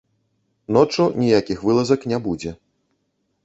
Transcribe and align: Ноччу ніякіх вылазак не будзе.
Ноччу 0.77 1.03
ніякіх 1.25 1.63
вылазак 1.69 2.11
не 2.15 2.23
будзе. 2.27 2.51